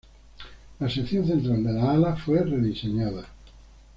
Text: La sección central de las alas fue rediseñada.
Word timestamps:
La 0.79 0.89
sección 0.89 1.27
central 1.27 1.63
de 1.63 1.73
las 1.73 1.83
alas 1.83 2.19
fue 2.23 2.39
rediseñada. 2.41 3.27